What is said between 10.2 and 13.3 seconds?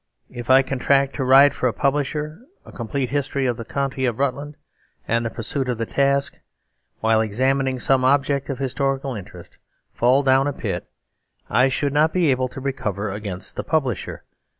down a pit, I should not be able to recover